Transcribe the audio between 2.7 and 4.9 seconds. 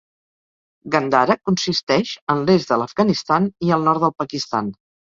de l'Afganistan i el nord del Pakistan.